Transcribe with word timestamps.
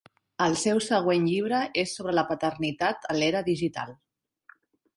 El 0.45 0.53
seu 0.61 0.79
següent 0.85 1.27
llibre 1.31 1.59
és 1.83 1.93
sobre 1.99 2.15
la 2.21 2.25
paternitat 2.31 3.07
a 3.13 3.17
l"era 3.21 3.45
digital. 3.51 3.97